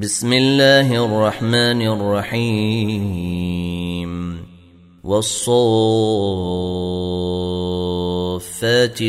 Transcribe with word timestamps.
بسم 0.00 0.32
الله 0.32 1.04
الرحمن 1.04 1.82
الرحيم. 1.82 3.32
والصفات 5.04 5.52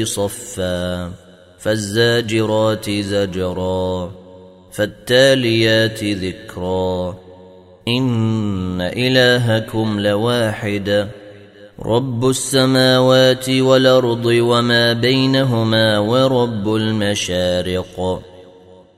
صفا 0.04 1.12
فالزاجرات 1.60 2.89
زجرا 2.89 4.12
فالتاليات 4.71 6.04
ذكرا. 6.04 7.18
إن 7.88 8.82
إلهكم 8.82 10.00
لواحد 10.00 11.08
رب 11.86 12.30
السماوات 12.30 13.50
والأرض 13.50 14.26
وما 14.26 14.94
بينهما 14.94 16.00
ورب 16.00 16.76
المشارق. 16.76 18.21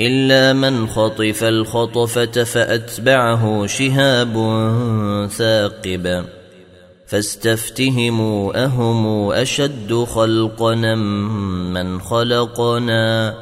إلا 0.00 0.52
من 0.52 0.86
خطف 0.86 1.44
الخطفة 1.44 2.44
فأتبعه 2.44 3.66
شهاب 3.66 4.34
ثاقب. 5.28 6.24
فاستفتهموا 7.06 8.64
اهم 8.64 9.30
أشد 9.32 9.94
خلقنا 9.94 10.94
من 11.74 12.00
خلقنا. 12.00 13.34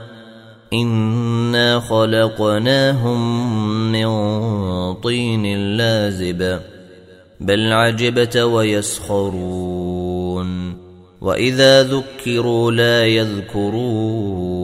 إنا 0.72 1.80
خلقناهم 1.80 3.22
من 3.92 4.06
طين 4.94 5.76
لازب. 5.76 6.60
بل 7.40 7.72
عجبت 7.72 8.36
ويسخرون. 8.36 9.62
وإذا 11.20 11.82
ذكروا 11.82 12.72
لا 12.72 13.06
يذكرون. 13.06 14.61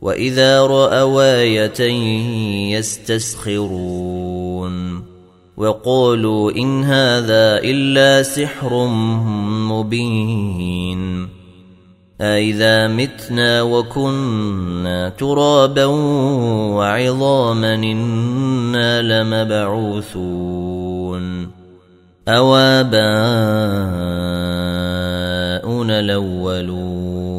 واذا 0.00 0.60
راوا 0.66 1.40
إيه 1.40 2.72
يستسخرون 2.78 4.28
وقالوا 5.56 6.52
ان 6.52 6.84
هذا 6.84 7.58
الا 7.58 8.22
سحر 8.22 8.86
مبين 9.70 11.28
أإذا 12.20 12.88
متنا 12.88 13.62
وكنا 13.62 15.08
ترابا 15.08 15.84
وعظاما 16.74 17.74
إنا 17.74 19.02
لمبعوثون 19.22 20.38
أواباؤنا 22.28 22.80
الأولون 26.00 27.38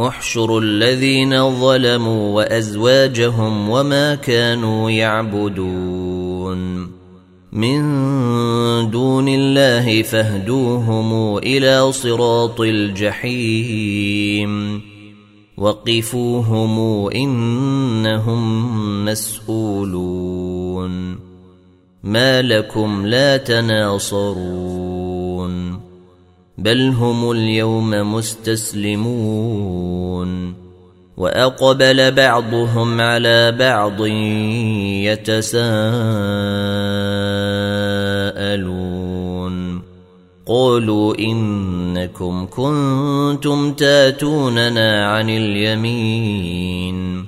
احشروا 0.00 0.60
الذين 0.60 1.60
ظلموا 1.60 2.34
وأزواجهم 2.34 3.70
وما 3.70 4.14
كانوا 4.14 4.90
يعبدون. 4.90 6.88
من 7.52 7.80
دون 8.90 9.28
الله 9.28 10.02
فاهدوهم 10.02 11.38
إلى 11.38 11.92
صراط 11.92 12.60
الجحيم. 12.60 14.82
وقفوهم 15.56 17.08
إنهم 17.10 19.04
مسؤولون. 19.04 21.18
ما 22.02 22.42
لكم 22.42 23.06
لا 23.06 23.36
تناصرون. 23.36 24.97
بل 26.58 26.88
هم 26.88 27.30
اليوم 27.30 28.14
مستسلمون 28.14 29.48
وأقبل 31.16 32.10
بعضهم 32.10 33.00
على 33.00 33.52
بعض 33.52 34.06
يتساءلون 35.06 35.88
قالوا 40.46 41.18
إنكم 41.18 42.46
كنتم 42.46 43.72
تاتوننا 43.72 45.06
عن 45.06 45.30
اليمين 45.30 47.26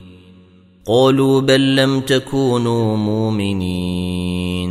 قالوا 0.87 1.41
بل 1.41 1.77
لم 1.77 2.01
تكونوا 2.01 2.97
مؤمنين 2.97 4.71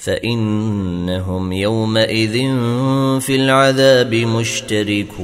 فإنهم 0.00 1.52
يومئذ 1.52 2.32
في 3.20 3.36
العذاب 3.36 4.14
مشتركون. 4.14 5.20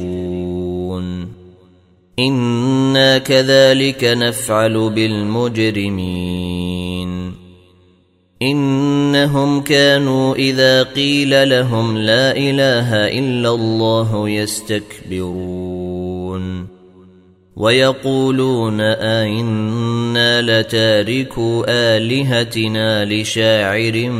إنا 2.19 3.19
كذلك 3.19 4.04
نفعل 4.04 4.91
بالمجرمين. 4.91 6.26
إنهم 8.42 9.60
كانوا 9.60 10.34
إذا 10.34 10.82
قيل 10.82 11.50
لهم 11.50 11.98
لا 11.98 12.36
إله 12.36 12.94
إلا 13.19 13.54
الله 13.54 14.28
يستكبرون. 14.28 15.76
ويقولون 17.56 18.81
أئنا 18.81 20.42
لتاركوا 20.42 21.65
آلهتنا 21.68 23.04
لشاعر 23.04 24.10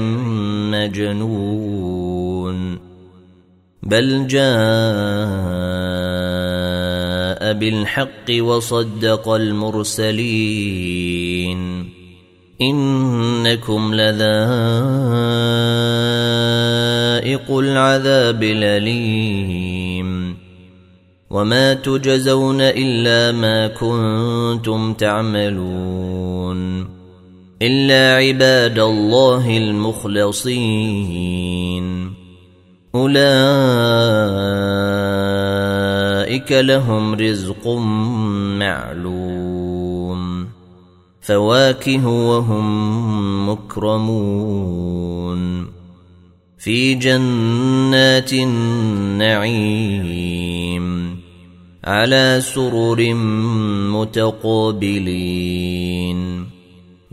مجنون 0.84 2.78
بل 3.82 4.26
جاء 4.26 4.46
بالحق 7.52 8.31
وصدق 8.40 9.28
المرسلين. 9.28 10.56
إنكم 12.61 13.94
لذائق 13.94 14.19
العذاب 17.58 18.43
الأليم. 18.43 20.37
وما 21.31 21.75
تجزون 21.75 22.61
إلا 22.61 23.32
ما 23.32 23.67
كنتم 23.67 24.93
تعملون. 24.93 26.87
إلا 27.62 28.16
عباد 28.16 28.78
الله 28.78 29.56
المخلصين. 29.56 32.12
أولئك 32.94 33.16
لهم 36.52 37.14
رزق 37.14 37.68
معلوم. 38.58 40.46
فواكه 41.20 42.06
وهم 42.06 43.50
مكرمون. 43.50 45.66
في 46.58 46.94
جنات 46.94 48.32
النعيم. 48.32 50.06
على 51.84 52.38
سرر 52.42 53.14
متقابلين. 53.92 56.55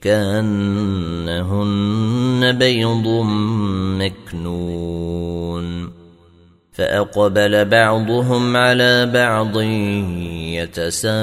كأنهن 0.00 1.72
بيض 2.52 3.08
مكنون 3.98 5.90
فأقبل 6.72 7.64
بعضهم 7.64 8.56
على 8.56 9.06
بعض 9.06 9.60
يتساءلون 10.58 11.18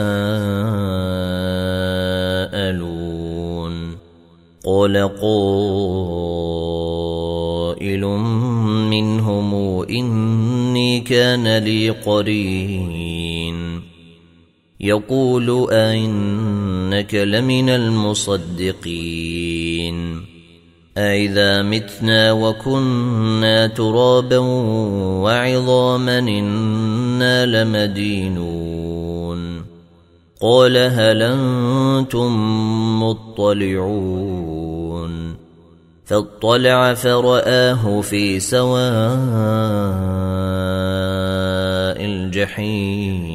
قال 4.65 4.97
قائل 5.21 6.45
منهم 8.91 9.53
إني 9.89 10.99
كان 10.99 11.57
لي 11.57 11.89
قرين 11.89 13.81
يقول 14.79 15.67
أئنك 16.93 17.15
لمن 17.15 17.69
المصدقين. 17.69 18.75
أئذا 20.97 21.61
متنا 21.61 22.31
وكنا 22.31 23.67
ترابا 23.67 24.37
وعظاما 25.21 26.19
إنا 26.19 27.45
لمدينون. 27.45 28.65
قال 30.41 30.77
هل 30.77 31.21
أنتم 31.21 32.31
مطلعون؟ 33.03 34.55
فاطلع 36.05 36.93
فرآه 36.93 38.01
في 38.01 38.39
سواء 38.39 38.85
الجحيم. 42.05 43.34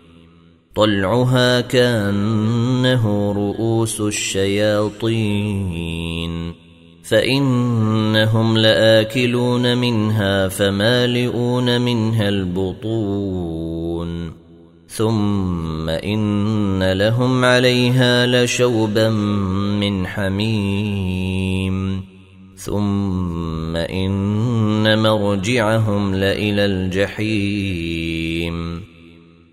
طلعها 0.75 1.61
كأنه 1.61 3.31
رؤوس 3.31 4.01
الشياطين. 4.01 5.51
فإنهم 7.03 8.57
لآكلون 8.57 9.77
منها 9.77 10.47
فمالئون 10.47 11.81
منها 11.81 12.29
البطون. 12.29 14.31
ثم 14.87 15.89
إن 15.89 16.91
لهم 16.91 17.45
عليها 17.45 18.43
لشوبا 18.43 19.09
من 19.79 20.07
حميم. 20.07 22.03
ثم 22.55 23.75
إن 23.75 24.99
مرجعهم 24.99 26.15
لإلى 26.15 26.65
الجحيم. 26.65 28.51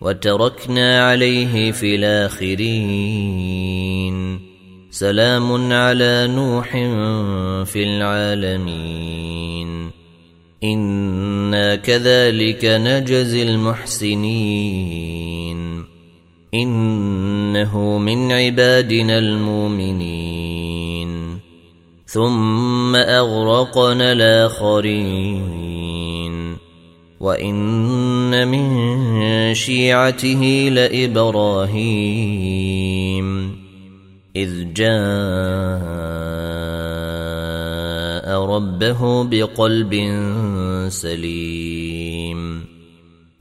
وتركنا 0.00 1.08
عليه 1.08 1.72
في 1.72 1.94
الآخرين. 1.94 3.30
سلام 4.90 5.72
على 5.72 6.26
نوح 6.30 6.70
في 7.64 7.84
العالمين. 7.84 9.90
إنا 10.64 11.76
كذلك 11.76 12.64
نجزي 12.64 13.42
المحسنين. 13.42 15.10
إنه 16.54 17.98
من 17.98 18.32
عبادنا 18.32 19.18
المؤمنين. 19.18 21.10
ثم 22.06 22.96
أغرقنا 22.96 24.12
الآخرين. 24.12 25.69
وان 27.20 28.48
من 28.48 28.64
شيعته 29.54 30.68
لابراهيم 30.72 32.00
اذ 34.36 34.72
جاء 34.72 34.90
ربه 38.44 39.24
بقلب 39.24 39.94
سليم 40.88 42.64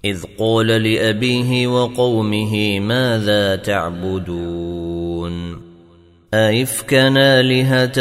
اذ 0.05 0.23
قال 0.39 0.67
لابيه 0.67 1.67
وقومه 1.67 2.79
ماذا 2.79 3.55
تعبدون 3.55 5.59
أئفكا 6.33 7.07
آلهة 7.17 7.95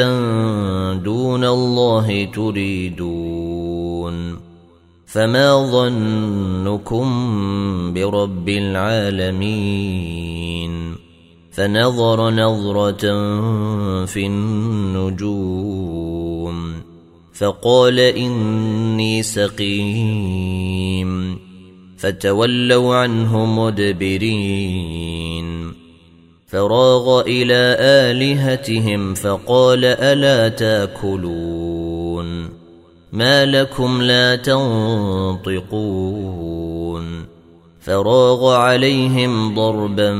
دون 0.95 1.45
الله 1.45 2.25
تريدون 2.25 3.69
فما 5.09 5.71
ظنكم 5.71 7.09
برب 7.95 8.49
العالمين 8.49 9.89
فنظر 11.53 12.31
نظرة 12.31 13.01
في 14.07 14.27
النجوم 14.27 15.69
فقال 17.35 18.01
إني 18.01 19.23
سقيم 19.23 20.69
فتولوا 21.99 22.95
عنه 22.95 23.45
مدبرين 23.47 25.09
فراغ 26.47 27.21
إلى 27.21 27.77
آلهتهم 27.81 29.15
فقال 29.15 29.85
ألا 29.85 30.49
تأكلون 30.49 31.68
ما 33.13 33.47
لكم 33.47 34.03
لا 34.03 34.37
تنطقون 34.37 35.69
فراغ 37.81 38.55
عليهم 38.55 39.55
ضربا 39.55 40.13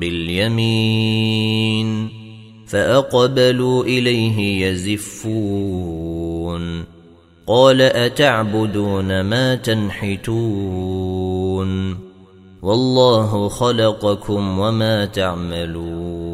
باليمين 0.00 1.44
فأقبلوا 2.66 3.84
إليه 3.84 4.66
يزفون 4.66 5.64
قال 7.46 7.82
أتعبدون 7.82 9.20
ما 9.20 9.54
تنحتون 9.54 10.94
والله 12.62 13.48
خلقكم 13.48 14.58
وما 14.58 15.04
تعملون 15.04 16.33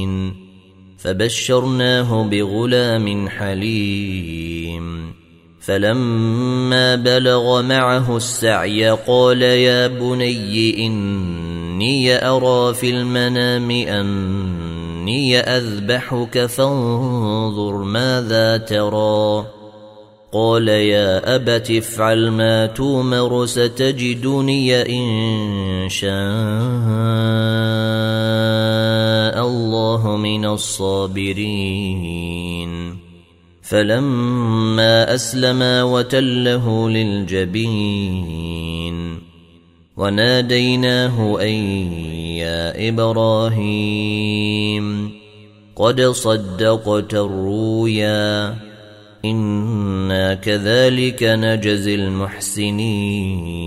فبشرناه 1.03 2.23
بغلام 2.23 3.29
حليم. 3.29 5.13
فلما 5.61 6.95
بلغ 6.95 7.61
معه 7.61 8.17
السعي 8.17 8.89
قال 8.89 9.41
يا 9.41 9.87
بني 9.87 10.85
إني 10.85 12.27
أرى 12.27 12.73
في 12.73 12.89
المنام 12.89 13.71
أني 13.71 15.39
أذبحك 15.39 16.45
فانظر 16.45 17.77
ماذا 17.77 18.57
ترى. 18.57 19.45
قال 20.33 20.67
يا 20.67 21.35
أبت 21.35 21.71
افعل 21.71 22.31
ما 22.31 22.65
تومر 22.65 23.45
ستجدني 23.45 24.81
إن 24.81 25.89
شاء. 25.89 28.00
الله 29.41 30.17
من 30.17 30.45
الصابرين. 30.45 32.31
فلما 33.61 35.15
أسلما 35.15 35.83
وتله 35.83 36.89
للجبين. 36.89 38.51
وناديناه 39.97 41.41
أن 41.41 41.53
يا 42.37 42.89
إبراهيم 42.89 45.11
قد 45.75 46.01
صدقت 46.01 47.13
الرؤيا. 47.13 48.55
إنا 49.25 50.33
كذلك 50.33 51.23
نجزي 51.23 51.95
المحسنين. 51.95 53.61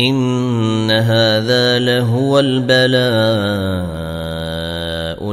إن 0.00 0.90
هذا 0.90 1.78
لهو 1.78 2.38
البلاء. 2.38 4.03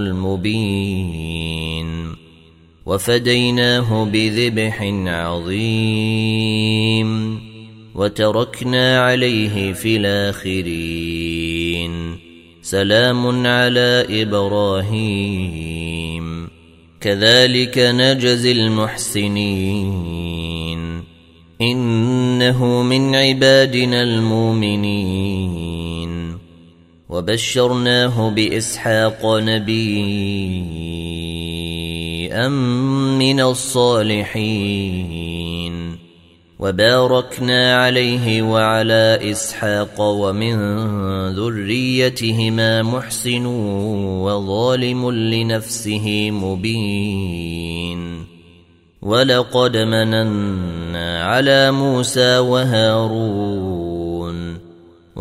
المبين 0.07 1.91
وفديناه 2.85 4.05
بذبح 4.05 4.81
عظيم 5.07 6.31
وتركنا 7.95 9.01
عليه 9.01 9.73
في 9.73 9.97
الآخرين 9.97 11.91
سلام 12.61 13.47
على 13.47 14.05
إبراهيم. 14.09 15.51
كذلك 17.01 17.77
نجزي 17.77 18.51
المحسنين. 18.51 20.01
إنه 21.61 22.81
من 22.81 23.15
عبادنا 23.15 24.01
المؤمنين. 24.01 26.20
وبشرناه 27.11 28.29
بإسحاق 28.29 29.25
نبيا 29.25 30.47
من 33.17 33.39
الصالحين 33.39 34.91
وباركنا 36.59 37.83
عليه 37.83 38.41
وعلى 38.41 39.19
إسحاق 39.31 40.01
ومن 40.01 40.55
ذريتهما 41.29 42.81
محسن 42.83 43.45
وظالم 44.25 45.11
لنفسه 45.11 46.31
مبين 46.31 48.01
ولقد 49.01 49.77
مننا 49.77 51.23
على 51.23 51.71
موسى 51.71 52.37
وهارون 52.37 53.70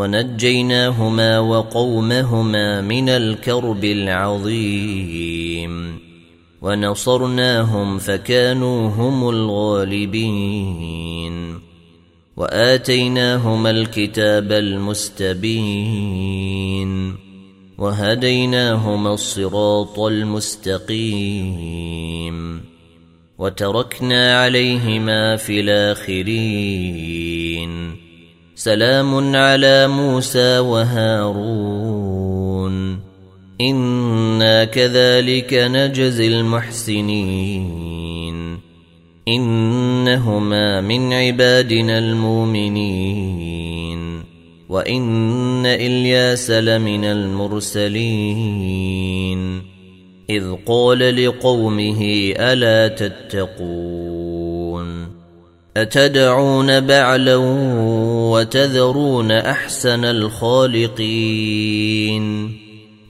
ونجيناهما 0.01 1.39
وقومهما 1.39 2.81
من 2.81 3.09
الكرب 3.09 3.85
العظيم. 3.85 5.99
ونصرناهم 6.63 7.99
فكانوا 7.99 8.89
هم 8.89 9.29
الغالبين. 9.29 11.35
وآتيناهما 12.37 13.71
الكتاب 13.71 14.53
المستبين. 14.53 16.11
وهديناهما 17.79 19.15
الصراط 19.15 20.01
المستقيم. 20.01 21.51
وتركنا 23.39 24.43
عليهما 24.43 25.37
في 25.37 25.61
الآخرين. 25.61 28.10
سلام 28.63 29.37
على 29.37 29.89
موسى 29.89 30.59
وهارون. 30.59 31.51
إنا 33.61 34.65
كذلك 34.65 35.55
نجزي 35.55 36.27
المحسنين. 36.27 37.65
إنهما 39.29 40.81
من 40.81 41.13
عبادنا 41.13 41.99
المؤمنين. 41.99 43.21
وإن 44.69 45.67
إلياس 45.67 46.51
لمن 46.51 47.05
المرسلين. 47.05 48.03
إذ 50.31 50.45
قال 50.67 51.27
لقومه 51.27 52.33
ألا 52.39 52.89
تتقون؟ 52.89 54.01
أتدعون 55.77 56.81
بعلا 56.81 57.37
وتذرون 58.31 59.33
أحسن 59.33 60.05
الخالقين. 60.05 62.25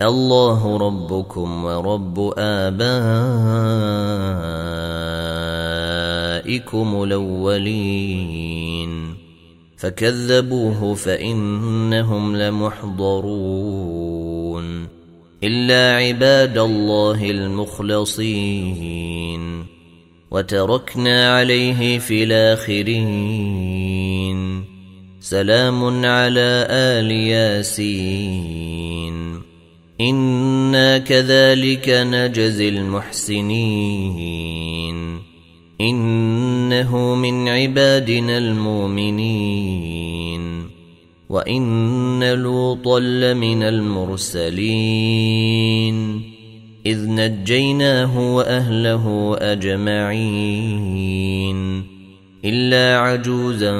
الله 0.03 0.77
ربكم 0.77 1.65
ورب 1.65 2.35
آبائكم 2.39 3.03
الأولين. 7.03 9.15
فكذبوه 9.77 10.95
فإنهم 10.95 12.37
لمحضرون. 12.37 14.87
إلا 15.45 15.97
عباد 15.97 16.59
الله 16.59 17.31
المخلصين. 17.31 19.01
وتركنا 20.31 21.39
عليه 21.39 21.99
في 21.99 22.25
الآخرين. 22.25 24.10
سلام 25.23 26.07
على 26.07 26.67
آل 26.71 27.11
ياسين. 27.11 29.15
إنا 30.01 30.99
كذلك 30.99 31.89
نجزي 31.89 32.69
المحسنين. 32.69 34.17
إنه 35.81 37.15
من 37.15 37.49
عبادنا 37.49 38.39
المؤمنين. 38.39 40.41
وإن 41.29 42.35
لوطا 42.35 43.01
لمن 43.01 43.63
المرسلين. 43.63 44.61
إذ 46.87 47.09
نجيناه 47.09 48.35
وأهله 48.35 49.37
أجمعين. 49.39 50.91
إلا 52.45 52.99
عجوزا 52.99 53.73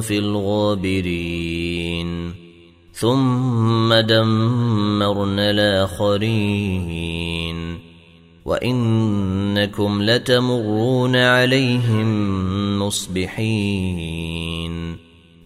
في 0.00 0.18
الغابرين. 0.18 2.32
ثم 2.92 3.94
دمرنا 3.94 5.50
الآخرين. 5.50 7.56
وإنكم 8.44 10.02
لتمرون 10.02 11.16
عليهم 11.16 12.08
مصبحين. 12.82 14.96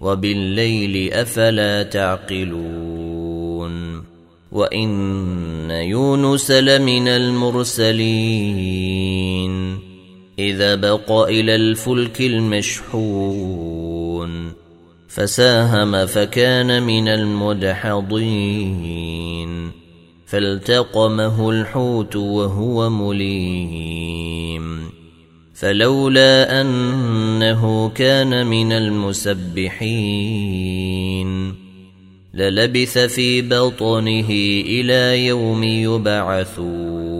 وبالليل 0.00 1.12
أفلا 1.12 1.82
تعقلون. 1.82 4.04
وإن 4.52 5.70
يونس 5.70 6.50
لمن 6.50 7.08
المرسلين. 7.08 9.39
إذا 10.40 10.74
بق 10.74 11.12
إلى 11.12 11.54
الفلك 11.54 12.20
المشحون 12.20 13.80
فساهم 15.08 16.06
فكان 16.06 16.82
من 16.82 17.08
المدحضين 17.08 18.50
فالتقمه 20.26 21.50
الحوت 21.50 22.16
وهو 22.16 22.90
مليم. 22.90 24.90
فلولا 25.54 26.60
أنه 26.60 27.88
كان 27.88 28.46
من 28.46 28.72
المسبحين 28.72 29.80
للبث 32.34 32.98
في 32.98 33.42
بطنه 33.42 34.30
إلى 34.66 35.26
يوم 35.26 35.64
يبعثون. 35.64 37.19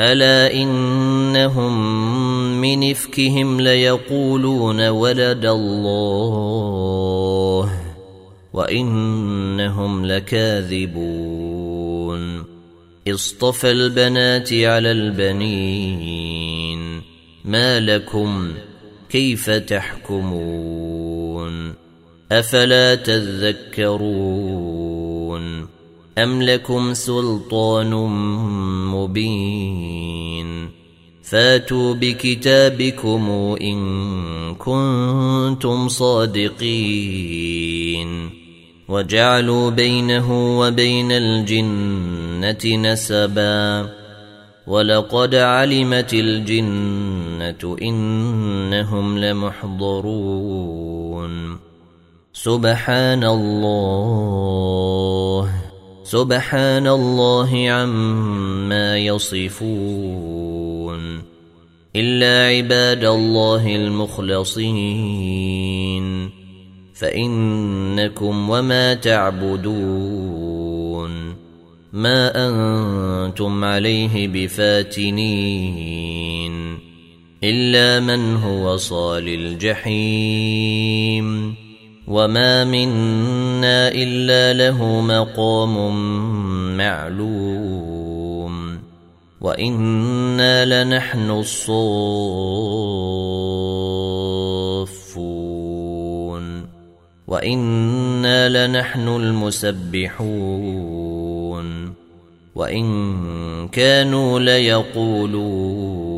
ألا 0.00 0.54
إنهم 0.54 1.72
من 2.60 2.90
إفكهم 2.90 3.60
ليقولون 3.60 4.88
ولد 4.88 5.46
الله 5.46 6.68
وإنهم 8.52 10.06
لكاذبون 10.06 11.58
اصطفى 13.08 13.70
البنات 13.70 14.52
على 14.52 14.92
البنين 14.92 16.38
ما 17.44 17.80
لكم 17.80 18.52
كيف 19.10 19.50
تحكمون 19.50 20.98
أفلا 22.32 22.94
تذكرون 22.94 24.87
أم 26.22 26.42
لكم 26.42 26.94
سلطان 26.94 27.94
مبين 28.94 30.70
فاتوا 31.22 31.94
بكتابكم 31.94 33.56
إن 33.60 34.54
كنتم 34.54 35.88
صادقين 35.88 36.58
وجعلوا 38.88 39.70
بينه 39.70 40.58
وبين 40.60 41.12
الجنة 41.12 42.76
نسبا 42.76 43.88
ولقد 44.66 45.34
علمت 45.34 46.14
الجنة 46.14 47.76
إنهم 47.82 49.18
لمحضرون 49.18 50.58
سبحان 52.32 53.24
الله 53.24 55.07
سبحان 56.08 56.86
الله 56.86 57.70
عما 57.70 58.98
يصفون 58.98 60.48
إلا 61.96 62.56
عباد 62.56 63.04
الله 63.04 63.76
المخلصين 63.76 64.70
فإنكم 66.94 68.50
وما 68.50 68.94
تعبدون. 68.94 70.28
ما 71.92 72.20
أنتم 72.34 73.64
عليه 73.64 74.28
بفاتنين 74.28 75.18
إلا 77.44 78.00
من 78.00 78.36
هو 78.36 78.76
صال 78.76 79.28
الجحيم. 79.28 80.88
وما 82.08 82.64
منا 82.64 83.88
الا 83.88 84.52
له 84.52 85.00
مقام 85.00 85.96
معلوم 86.76 88.78
وأنا 89.40 90.84
لنحن 90.84 91.30
الصافون 91.30 91.88
وأنا 97.26 98.66
لنحن 98.66 99.08
المسبحون 99.08 100.18
وان 102.54 103.68
كانوا 103.68 104.40
ليقولون 104.40 106.17